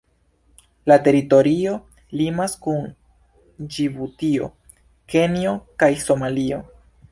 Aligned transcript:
La 0.91 0.95
teritorio 1.07 1.73
limas 2.21 2.55
kun 2.65 3.69
Ĝibutio, 3.77 4.51
Kenjo 5.15 5.55
kaj 5.85 5.93
Somalio. 6.09 6.63